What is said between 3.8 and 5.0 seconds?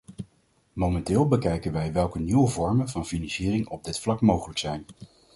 dit vlak mogelijk zijn.